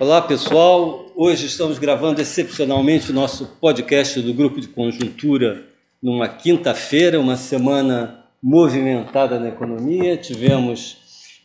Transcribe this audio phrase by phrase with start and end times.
[0.00, 5.66] Olá pessoal, hoje estamos gravando excepcionalmente o nosso podcast do Grupo de Conjuntura
[6.02, 10.16] numa quinta-feira, uma semana movimentada na economia.
[10.16, 10.96] Tivemos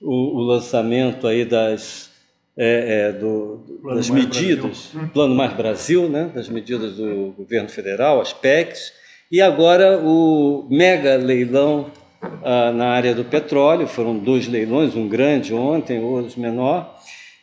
[0.00, 2.10] o, o lançamento aí das,
[2.56, 5.10] é, é, do, das medidas, Brasil.
[5.14, 8.92] Plano Mais Brasil, né, das medidas do governo federal, as PECs,
[9.30, 11.92] e agora o mega leilão
[12.42, 13.86] ah, na área do petróleo.
[13.86, 16.91] Foram dois leilões, um grande ontem, outro menor.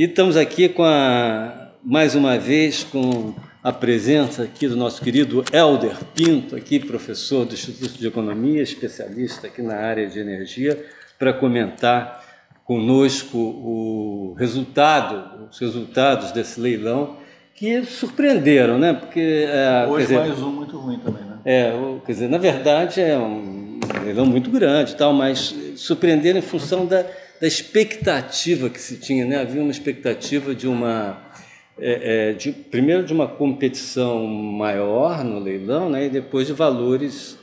[0.00, 5.44] E estamos aqui com a, mais uma vez com a presença aqui do nosso querido
[5.52, 10.82] Helder Pinto, aqui professor do Instituto de Economia, especialista aqui na área de energia,
[11.18, 12.24] para comentar
[12.64, 17.18] conosco o resultado, os resultados desse leilão
[17.54, 18.94] que surpreenderam, né?
[18.94, 21.36] Porque é, hoje dizer, mais um muito ruim também, né?
[21.44, 21.74] É,
[22.06, 27.04] quer dizer, na verdade é um leilão muito grande, tal, mas surpreenderam em função da
[27.40, 29.40] da expectativa que se tinha, né?
[29.40, 31.30] Havia uma expectativa de uma
[31.78, 36.04] é, é, de, primeiro de uma competição maior no leilão, né?
[36.04, 37.38] E depois de valores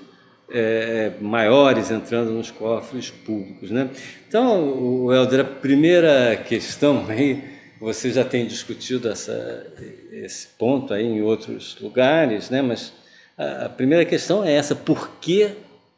[0.50, 3.89] é, é maiores entrando nos cofres públicos, né?
[4.28, 7.44] Então, o Helder, a primeira questão aí,
[7.80, 9.66] você já tem discutido essa,
[10.11, 12.61] esse ponto aí em outros lugares, né?
[12.61, 12.94] Mas
[13.36, 15.50] a, a primeira questão é essa: por que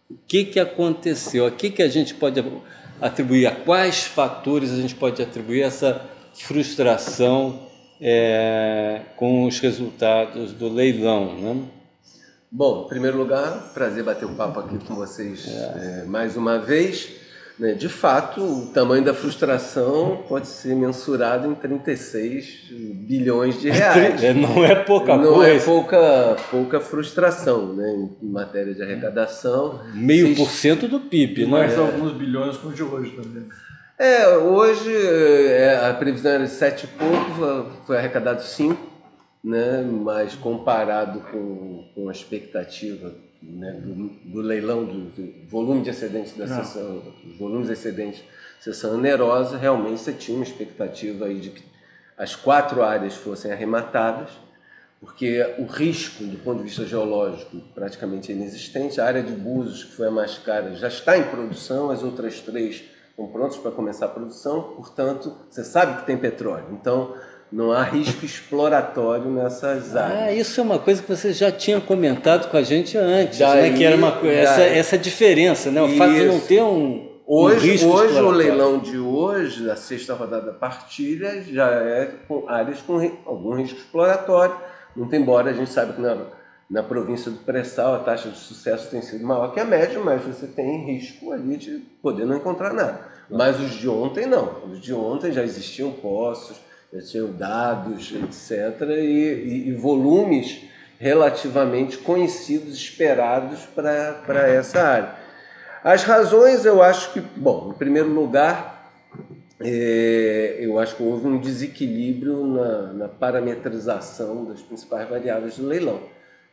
[0.10, 1.46] o que, que aconteceu?
[1.46, 2.40] O que, que a gente pode
[3.02, 6.02] atribuir, a quais fatores a gente pode atribuir essa
[6.34, 7.68] frustração
[8.02, 11.36] é, com os resultados do leilão?
[11.36, 11.64] Né?
[12.52, 16.02] Bom, em primeiro lugar, prazer bater um papo aqui com vocês é.
[16.02, 17.19] É, mais uma vez.
[17.60, 17.74] Né?
[17.74, 22.72] De fato, o tamanho da frustração pode ser mensurado em 36
[23.06, 24.24] bilhões de reais.
[24.24, 25.36] É, não é pouca não coisa.
[25.36, 28.08] Não é pouca, pouca frustração né?
[28.22, 29.82] em matéria de arrecadação.
[29.94, 31.52] Meio por cento do PIB, né?
[31.52, 31.78] Mais é.
[31.78, 33.44] alguns bilhões com o de hoje também.
[33.98, 38.82] É, hoje é, a previsão era de 7 e pouco, foi arrecadado 5,
[39.44, 39.86] né?
[39.86, 46.36] mas comparado com, com a expectativa né, do, do, leilão do, do, volume de excedentes
[46.36, 46.64] da Não.
[46.64, 51.64] sessão, os volumes excedentes da sessão onerosa, realmente você tinha uma expectativa aí de que
[52.18, 54.30] as quatro áreas fossem arrematadas,
[55.00, 59.00] porque o risco do ponto de vista geológico praticamente é inexistente.
[59.00, 62.42] A área de Búzios, que foi a mais cara, já está em produção, as outras
[62.42, 66.68] três estão prontas para começar a produção, portanto, você sabe que tem petróleo.
[66.74, 67.16] Então,
[67.52, 70.22] não há risco exploratório nessas ah, áreas.
[70.22, 73.74] Ah, isso é uma coisa que você já tinha comentado com a gente antes, né?
[73.74, 75.82] que era uma essa, essa diferença, né?
[75.82, 75.98] o isso.
[75.98, 80.16] fato de não ter um, Hoje, um risco hoje o leilão de hoje, da sexta
[80.16, 84.56] rodada da partilha, já é com áreas com algum risco exploratório,
[84.96, 86.18] muito embora a gente saiba que na,
[86.68, 90.24] na província do pré-sal a taxa de sucesso tem sido maior que a média, mas
[90.24, 93.00] você tem risco ali de poder não encontrar nada.
[93.30, 94.64] Mas os de ontem não.
[94.66, 96.58] Os de ontem já existiam poços,
[96.92, 100.62] eu tinha dados, etc., e, e, e volumes
[101.00, 105.16] relativamente conhecidos, esperados para essa área.
[105.84, 108.92] As razões, eu acho que, bom, em primeiro lugar,
[109.62, 116.02] é, eu acho que houve um desequilíbrio na, na parametrização das principais variáveis do leilão.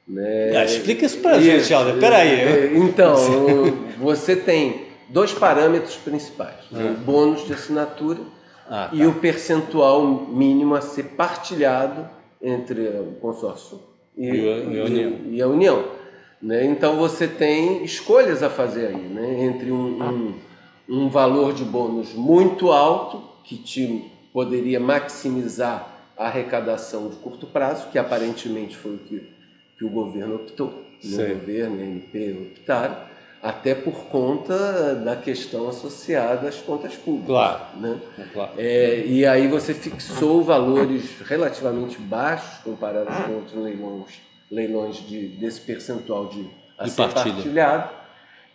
[0.07, 0.57] Né?
[0.57, 1.99] Ah, explica isso para a gente, Alder.
[1.99, 2.41] Peraí.
[2.41, 3.17] É, então,
[3.99, 6.97] você tem dois parâmetros principais: né?
[6.97, 8.21] o bônus de assinatura
[8.69, 8.91] ah, tá.
[8.93, 12.09] e o percentual mínimo a ser partilhado
[12.41, 13.81] entre o consórcio
[14.17, 15.13] e, e, a, e a União.
[15.31, 15.97] E a União
[16.41, 16.65] né?
[16.65, 19.45] Então você tem escolhas a fazer aí, né?
[19.45, 20.35] entre um, um,
[20.89, 27.89] um valor de bônus muito alto, que te poderia maximizar a arrecadação de curto prazo,
[27.91, 29.33] que aparentemente foi o que,
[29.79, 31.25] que o governo optou, né?
[31.25, 32.97] o governo e a MP optaram,
[33.47, 37.29] até por conta da questão associada às contas públicas.
[37.29, 37.81] Claro.
[37.81, 38.01] Né?
[38.33, 38.53] Claro.
[38.59, 44.21] É, e aí você fixou valores relativamente baixos comparados com outros leilões,
[44.51, 46.45] leilões de, desse percentual de,
[46.77, 47.95] a de partilhado.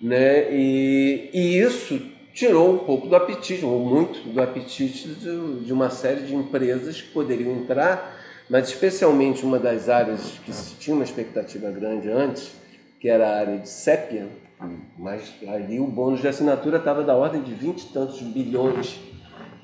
[0.01, 0.51] Né?
[0.51, 2.01] E, e isso
[2.33, 7.01] tirou um pouco do apetite, ou muito do apetite de, de uma série de empresas
[7.01, 12.51] que poderiam entrar, mas especialmente uma das áreas que se tinha uma expectativa grande antes,
[12.99, 14.27] que era a área de sépia,
[14.97, 18.99] mas ali o bônus de assinatura estava da ordem de 20 e tantos bilhões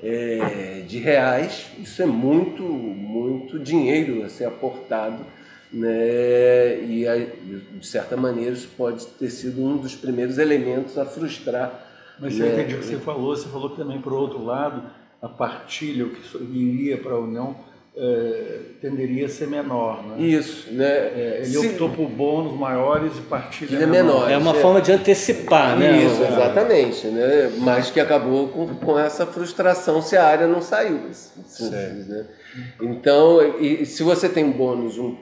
[0.02, 1.66] é, de reais.
[1.78, 5.24] Isso é muito, muito dinheiro a ser aportado.
[5.72, 6.80] Né?
[6.84, 7.04] E,
[7.78, 11.86] de certa maneira, isso pode ter sido um dos primeiros elementos a frustrar.
[12.18, 12.46] Mas né?
[12.46, 13.36] eu entendi o que você falou.
[13.36, 14.82] Você falou que também, por outro lado,
[15.20, 17.56] a partilha, o que iria para a União,
[18.00, 20.06] é, tenderia a ser menor.
[20.06, 20.22] Né?
[20.22, 20.86] Isso, né?
[20.86, 21.66] É, ele Se...
[21.66, 24.30] optou por bônus maiores e partilha é menor.
[24.30, 24.60] É uma é.
[24.60, 26.04] forma de antecipar, né?
[26.04, 27.52] Isso, exatamente, né?
[27.58, 31.00] Mas que acabou com, com essa frustração se a área não saiu.
[31.60, 32.26] Né?
[32.80, 35.16] Então, e, se você tem bônus, um,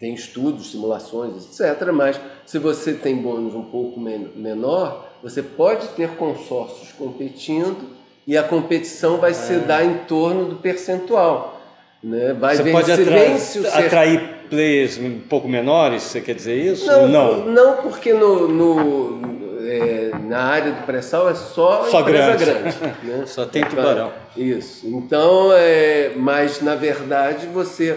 [0.00, 5.86] tem estudos, simulações, etc., mas se você tem bônus um pouco men menor, você pode
[5.90, 7.94] ter consórcios competindo
[8.26, 9.34] e a competição vai é.
[9.34, 11.60] se dar em torno do percentual.
[12.02, 12.34] Né?
[12.34, 16.86] Vai você vencer, pode atra vence atrair players um pouco menores, você quer dizer isso?
[16.86, 19.36] Não, não, não porque no, no
[19.66, 22.78] é, na área do pré-sal é só, só empresa grande.
[22.78, 23.26] grande né?
[23.26, 24.12] só tem tubarão.
[24.36, 24.86] Isso.
[24.86, 27.94] Então, é, mas na verdade você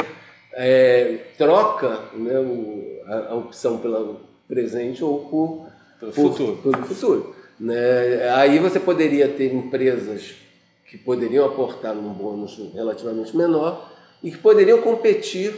[0.54, 5.68] é, troca né, o, a, a, opção pelo presente ou por,
[6.00, 6.58] pelo por, futuro.
[6.58, 7.36] Pelo futuro.
[7.60, 8.30] Né?
[8.36, 10.36] Aí você poderia ter empresas
[10.86, 13.92] que poderiam aportar num bônus relativamente menor
[14.24, 15.54] e que poderiam competir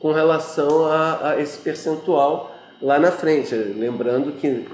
[0.00, 3.54] com relação a, a esse percentual lá na frente.
[3.54, 4.66] Lembrando que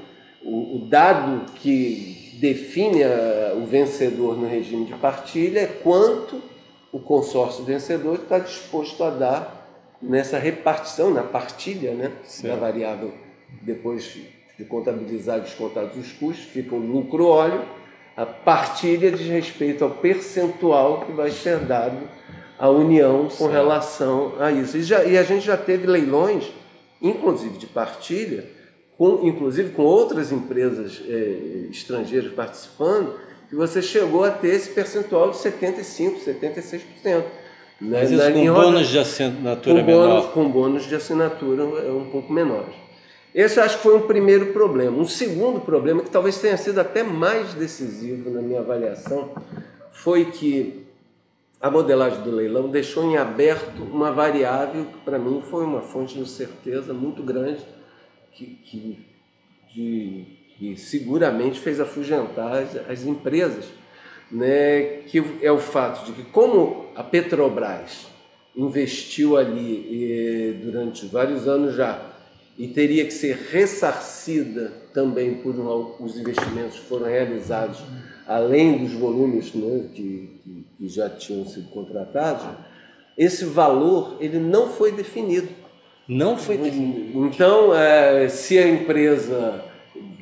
[0.43, 6.41] o, o dado que define a, o vencedor no regime de partilha é quanto
[6.93, 9.59] o consórcio vencedor está disposto a dar
[10.01, 12.13] nessa repartição, na partilha né,
[12.43, 13.13] da variável
[13.63, 14.17] depois
[14.59, 17.63] de contabilizar descontados os custos, fica o lucro óleo,
[18.17, 21.97] a partilha diz respeito ao percentual que vai ser dado
[22.59, 24.77] à União com relação a isso.
[24.77, 26.51] E, já, e a gente já teve leilões,
[27.01, 28.45] inclusive de partilha,
[28.99, 33.15] com, inclusive com outras empresas é, estrangeiras participando,
[33.49, 36.83] que você chegou a ter esse percentual de 75%, 76%.
[37.05, 37.23] Né?
[37.81, 40.09] Mas isso com bônus de assinatura com menor?
[40.09, 42.88] Bônus, com bônus de assinatura é um pouco menores.
[43.35, 44.97] Esse eu acho que foi um primeiro problema.
[44.97, 49.31] Um segundo problema, que talvez tenha sido até mais decisivo na minha avaliação,
[49.93, 50.87] foi que
[51.61, 56.17] a modelagem do leilão deixou em aberto uma variável que, para mim, foi uma fonte
[56.17, 57.61] de certeza muito grande,
[58.33, 59.07] que, que,
[59.75, 60.25] de,
[60.57, 63.67] que seguramente fez afugentar as, as empresas,
[64.31, 68.07] né, que é o fato de que, como a Petrobras
[68.55, 72.08] investiu ali e, durante vários anos já
[72.59, 77.79] e teria que ser ressarcida também por um, os investimentos que foram realizados
[78.27, 82.45] além dos volumes né, que, que, que, já tinham sido contratados,
[83.17, 85.49] esse valor ele não foi definido.
[86.07, 87.27] Não foi definido.
[87.27, 89.65] Então, é, se a empresa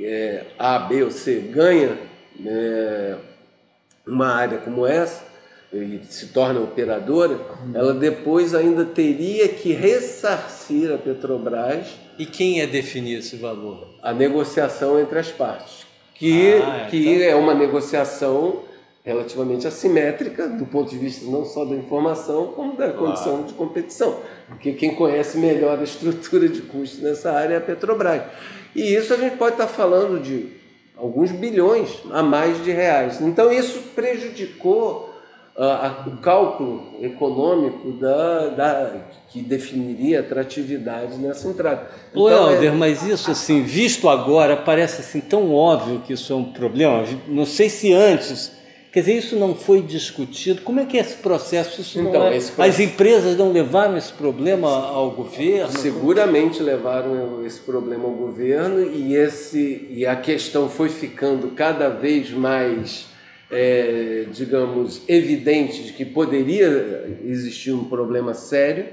[0.01, 1.99] é, A, B ou C ganha
[2.45, 3.17] é,
[4.07, 5.25] uma área como essa,
[5.73, 7.41] e se torna operadora,
[7.75, 12.06] ela depois ainda teria que ressarcir a Petrobras.
[12.19, 13.89] E quem é definir esse valor?
[14.03, 17.27] A negociação entre as partes, que, ah, é, que então...
[17.27, 18.63] é uma negociação
[19.05, 24.19] relativamente assimétrica do ponto de vista não só da informação, como da condição de competição.
[24.49, 28.23] Porque quem conhece melhor a estrutura de custos nessa área é a Petrobras.
[28.75, 30.49] E isso a gente pode estar falando de
[30.97, 33.21] alguns bilhões a mais de reais.
[33.21, 35.16] Então isso prejudicou
[35.59, 38.93] o cálculo econômico da, da,
[39.31, 41.89] que definiria a atratividade nessa entrada.
[42.11, 42.77] Então, Ô, Helder, é...
[42.77, 47.05] mas isso assim, visto agora, parece assim tão óbvio que isso é um problema.
[47.27, 48.55] Não sei se antes
[48.97, 50.63] Quer dizer, isso não foi discutido.
[50.63, 51.83] Como é que é esse processo?
[51.83, 52.35] Isso então, é...
[52.35, 52.81] esse processo...
[52.81, 55.71] As empresas não levaram esse problema ao governo?
[55.79, 62.31] Seguramente levaram esse problema ao governo e, esse, e a questão foi ficando cada vez
[62.31, 63.05] mais
[63.51, 68.87] é, digamos, evidente de que poderia existir um problema sério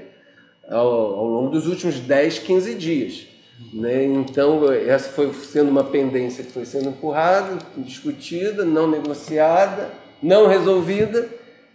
[0.68, 3.26] ao, ao longo dos últimos 10, 15 dias.
[3.72, 4.04] Né?
[4.04, 9.90] Então, essa foi sendo uma pendência que foi sendo empurrada, discutida, não negociada,
[10.22, 11.28] não resolvida,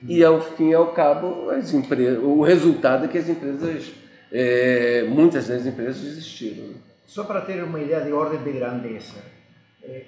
[0.07, 3.91] e ao fim e ao cabo, as empresas, o resultado é que as empresas,
[4.31, 6.65] é, muitas das empresas desistiram.
[7.05, 9.15] Só para ter uma ideia de ordem de grandeza,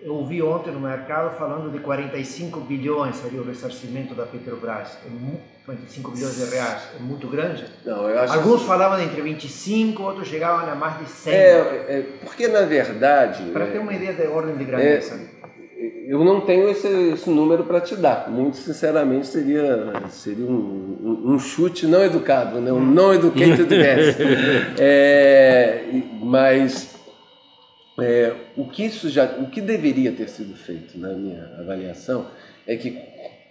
[0.03, 4.97] eu ouvi ontem no mercado falando de 45 bilhões seria o ressarcimento da Petrobras.
[5.65, 7.65] 45 é bilhões de reais é muito grande?
[7.85, 8.67] Não, eu acho Alguns que...
[8.67, 11.33] falavam de entre 25, outros chegavam a mais de 100.
[11.33, 13.43] É, é porque na verdade.
[13.51, 15.15] Para ter uma ideia de ordem de grandeza.
[15.15, 15.41] É,
[16.07, 18.29] eu não tenho esse, esse número para te dar.
[18.29, 22.71] Muito sinceramente seria, seria um, um, um chute não educado, né?
[22.71, 24.17] um não educated guess.
[24.77, 25.85] é,
[26.21, 27.00] mas
[27.99, 32.27] é, o que isso já, o que deveria ter sido feito, na minha avaliação,
[32.65, 32.97] é que,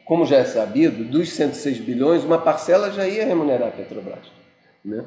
[0.04, 4.26] como já é sabido, dos 106 bilhões, uma parcela já ia remunerar a Petrobras.
[4.84, 5.04] Né?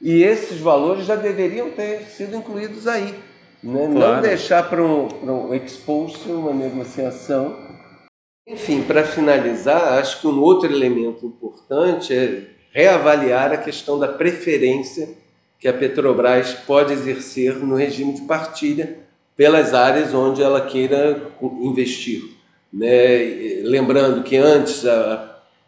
[0.00, 3.14] E esses valores já deveriam ter sido incluídos aí.
[3.62, 3.88] Né?
[3.92, 4.14] Claro.
[4.14, 7.56] Não deixar para um, um expulso, uma negociação
[8.46, 15.08] Enfim, para finalizar, acho que um outro elemento importante é reavaliar a questão da preferência
[15.58, 18.98] que a Petrobras pode exercer no regime de partilha
[19.36, 22.22] pelas áreas onde ela queira investir.
[22.72, 23.62] Né?
[23.62, 24.84] Lembrando que antes,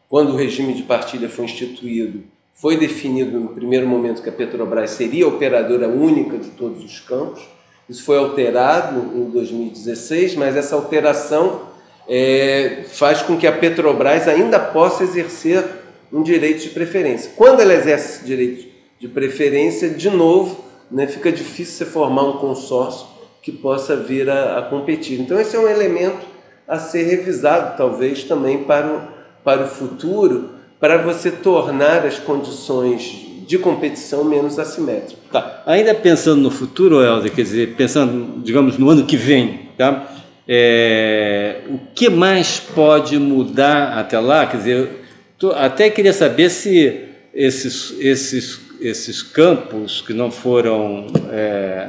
[0.09, 4.90] quando o regime de partilha foi instituído, foi definido no primeiro momento que a Petrobras
[4.90, 7.40] seria a operadora única de todos os campos.
[7.88, 11.68] Isso foi alterado em 2016, mas essa alteração
[12.09, 15.64] é, faz com que a Petrobras ainda possa exercer
[16.12, 17.33] um direito de preferência.
[17.37, 18.68] Quando ela exerce esse direito de
[19.07, 23.07] preferência, de novo, né, fica difícil você formar um consórcio
[23.43, 25.21] que possa vir a, a, competir.
[25.21, 26.26] Então, esse é um elemento
[26.67, 29.00] a ser revisado, talvez também para o,
[29.45, 30.50] para o futuro,
[30.81, 35.19] para você tornar as condições de competição menos assimétricas.
[35.33, 35.62] Tá.
[35.64, 40.07] Ainda pensando no futuro, Helder, quer dizer, pensando, digamos, no ano que vem, tá?
[40.47, 44.47] É, o que mais pode mudar até lá?
[44.47, 44.90] Quer dizer,
[45.38, 51.88] tô, até queria saber se esses, esses, esses campos que não foram é,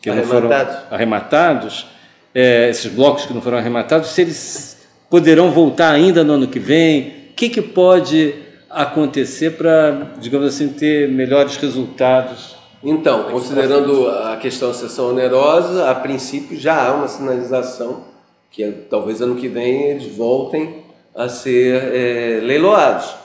[0.00, 0.50] que não foram
[0.90, 1.86] arrematados,
[2.34, 6.58] é, esses blocos que não foram arrematados, se eles poderão voltar ainda no ano que
[6.58, 8.34] vem, o que, que pode
[8.68, 12.56] acontecer para, digamos assim, ter melhores resultados?
[12.82, 18.04] Então, considerando a questão da sessão onerosa, a princípio já há uma sinalização
[18.50, 23.19] que talvez ano que vem eles voltem a ser é, leiloados.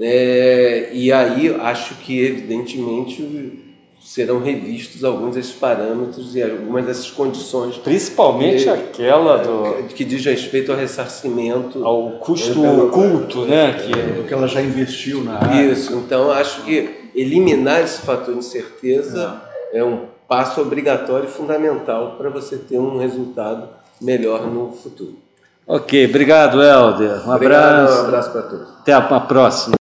[0.00, 7.76] É, e aí acho que evidentemente serão revistos alguns desses parâmetros e algumas dessas condições.
[7.76, 9.84] Principalmente que, aquela do...
[9.88, 11.84] Que diz respeito ao ressarcimento.
[11.84, 13.74] Ao custo é, oculto, né?
[13.74, 15.70] Que, é, que ela já investiu na área.
[15.70, 19.40] Isso, então acho que eliminar esse fator de incerteza
[19.72, 23.68] é, é um passo obrigatório e fundamental para você ter um resultado
[24.00, 25.16] melhor no futuro.
[25.66, 27.28] Ok, obrigado, Helder.
[27.28, 28.02] Um obrigado, abraço.
[28.02, 28.68] Um abraço para todos.
[28.80, 29.79] Até a próxima.